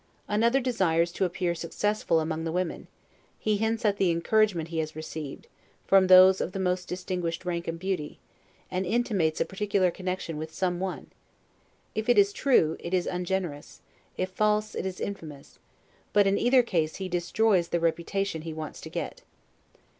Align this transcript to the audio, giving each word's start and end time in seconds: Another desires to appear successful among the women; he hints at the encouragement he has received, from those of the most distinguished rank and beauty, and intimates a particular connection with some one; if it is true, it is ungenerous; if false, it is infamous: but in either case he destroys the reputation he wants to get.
Another 0.27 0.59
desires 0.59 1.11
to 1.11 1.25
appear 1.25 1.53
successful 1.53 2.19
among 2.19 2.43
the 2.43 2.51
women; 2.51 2.87
he 3.37 3.57
hints 3.57 3.85
at 3.85 3.97
the 3.97 4.09
encouragement 4.09 4.69
he 4.69 4.79
has 4.79 4.95
received, 4.95 5.45
from 5.85 6.07
those 6.07 6.41
of 6.41 6.53
the 6.53 6.59
most 6.59 6.87
distinguished 6.87 7.45
rank 7.45 7.67
and 7.67 7.77
beauty, 7.77 8.17
and 8.71 8.83
intimates 8.83 9.39
a 9.39 9.45
particular 9.45 9.91
connection 9.91 10.37
with 10.37 10.51
some 10.51 10.79
one; 10.79 11.11
if 11.93 12.09
it 12.09 12.17
is 12.17 12.33
true, 12.33 12.77
it 12.79 12.95
is 12.95 13.05
ungenerous; 13.05 13.81
if 14.17 14.31
false, 14.31 14.73
it 14.73 14.87
is 14.87 14.99
infamous: 14.99 15.59
but 16.13 16.25
in 16.25 16.35
either 16.39 16.63
case 16.63 16.95
he 16.95 17.07
destroys 17.07 17.67
the 17.67 17.79
reputation 17.79 18.41
he 18.41 18.53
wants 18.53 18.81
to 18.81 18.89
get. 18.89 19.21